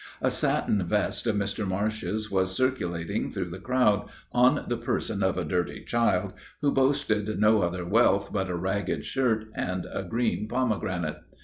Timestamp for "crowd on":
3.59-4.65